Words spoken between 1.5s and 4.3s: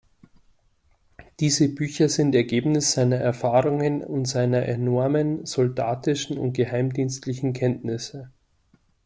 Bücher sind Ergebnis seiner Erfahrungen und